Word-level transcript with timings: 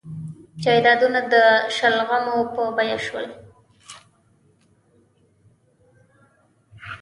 جایدادونه 0.63 1.19
د 1.33 1.35
شلغمو 1.75 2.37
په 2.53 2.63
بیه 2.75 2.97
شول. 3.05 3.27